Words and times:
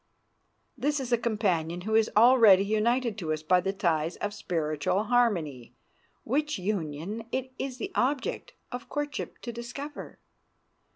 This 0.75 0.99
is 0.99 1.11
a 1.13 1.17
companion 1.19 1.81
who 1.81 1.93
is 1.93 2.09
already 2.17 2.65
united 2.65 3.19
to 3.19 3.31
us 3.31 3.43
by 3.43 3.61
the 3.61 3.71
ties 3.71 4.15
of 4.15 4.33
spiritual 4.33 5.03
harmony, 5.03 5.75
which 6.23 6.57
union 6.57 7.25
it 7.31 7.51
is 7.59 7.77
the 7.77 7.91
object 7.93 8.53
of 8.71 8.89
courtship 8.89 9.37
to 9.43 9.51
discover. 9.51 10.17